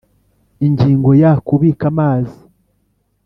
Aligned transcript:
Ingingo 0.65 1.09
ya 1.21 1.31
kubika 1.47 1.83
amazi 1.91 2.37